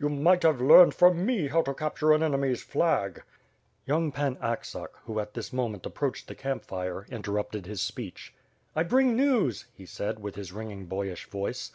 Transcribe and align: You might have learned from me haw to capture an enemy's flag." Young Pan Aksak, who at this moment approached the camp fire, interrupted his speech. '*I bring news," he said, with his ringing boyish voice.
You 0.00 0.08
might 0.08 0.42
have 0.42 0.60
learned 0.60 0.94
from 0.94 1.24
me 1.24 1.46
haw 1.46 1.62
to 1.62 1.72
capture 1.72 2.12
an 2.12 2.20
enemy's 2.20 2.60
flag." 2.60 3.22
Young 3.86 4.10
Pan 4.10 4.34
Aksak, 4.42 4.88
who 5.04 5.20
at 5.20 5.34
this 5.34 5.52
moment 5.52 5.86
approached 5.86 6.26
the 6.26 6.34
camp 6.34 6.64
fire, 6.64 7.06
interrupted 7.08 7.66
his 7.66 7.82
speech. 7.82 8.34
'*I 8.74 8.82
bring 8.82 9.14
news," 9.16 9.66
he 9.72 9.86
said, 9.86 10.18
with 10.18 10.34
his 10.34 10.50
ringing 10.52 10.86
boyish 10.86 11.30
voice. 11.30 11.70